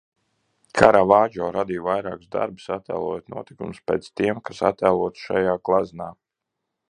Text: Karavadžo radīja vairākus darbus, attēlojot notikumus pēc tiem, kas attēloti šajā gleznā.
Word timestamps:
Karavadžo 0.79 1.49
radīja 1.57 1.83
vairākus 1.87 2.31
darbus, 2.37 2.65
attēlojot 2.77 3.29
notikumus 3.35 3.83
pēc 3.91 4.09
tiem, 4.21 4.41
kas 4.49 4.63
attēloti 4.73 5.27
šajā 5.27 5.57
gleznā. 5.71 6.09